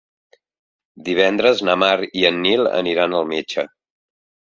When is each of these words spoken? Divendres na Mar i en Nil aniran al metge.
Divendres 1.09 1.63
na 1.69 1.77
Mar 1.83 1.93
i 2.23 2.27
en 2.33 2.43
Nil 2.49 2.69
aniran 2.83 3.19
al 3.23 3.33
metge. 3.37 3.71